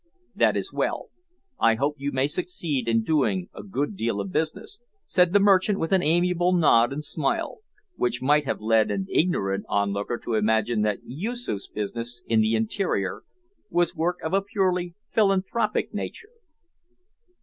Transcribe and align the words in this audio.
"That 0.33 0.57
is 0.57 0.73
well; 0.73 1.09
I 1.59 1.75
hope 1.75 1.97
you 1.99 2.11
may 2.11 2.25
succeed 2.25 2.87
in 2.87 3.03
doing 3.03 3.49
a 3.53 3.61
good 3.61 3.95
deal 3.95 4.19
of 4.19 4.31
business," 4.31 4.79
said 5.05 5.31
the 5.31 5.39
merchant 5.39 5.77
with 5.77 5.91
an 5.91 6.01
amiable 6.01 6.53
nod 6.53 6.91
and 6.91 7.03
smile, 7.03 7.59
which 7.97 8.19
might 8.19 8.43
have 8.45 8.59
led 8.61 8.89
an 8.89 9.05
ignorant 9.11 9.63
onlooker 9.69 10.17
to 10.23 10.33
imagine 10.33 10.81
that 10.81 11.03
Yoosoof's 11.05 11.67
business 11.67 12.23
in 12.25 12.41
the 12.41 12.55
interior 12.55 13.21
was 13.69 13.95
work 13.95 14.17
of 14.23 14.33
a 14.33 14.41
purely 14.41 14.95
philanthropic 15.07 15.93
nature! 15.93 16.33